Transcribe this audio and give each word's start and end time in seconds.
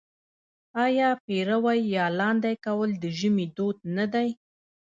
آیا 0.85 1.09
پېروی 1.25 1.79
یا 1.95 2.05
لاندی 2.19 2.55
کول 2.65 2.89
د 3.03 3.05
ژمي 3.19 3.45
دود 3.55 3.77
نه 3.97 4.05
دی؟ 4.13 4.29